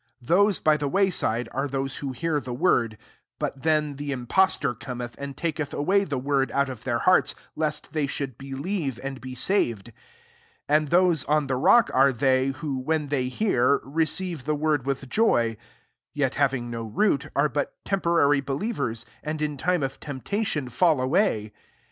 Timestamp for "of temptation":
19.83-20.67